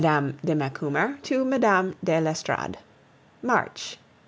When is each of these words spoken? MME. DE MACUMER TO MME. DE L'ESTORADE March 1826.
MME. 0.03 0.33
DE 0.43 0.55
MACUMER 0.55 1.19
TO 1.21 1.45
MME. 1.45 1.59
DE 2.03 2.19
L'ESTORADE 2.19 2.79
March 3.43 3.97
1826. 3.97 3.97